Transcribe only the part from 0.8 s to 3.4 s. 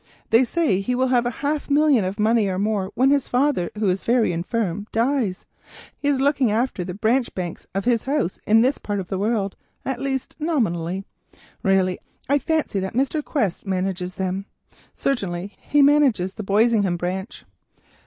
he will have half a million of money or more when his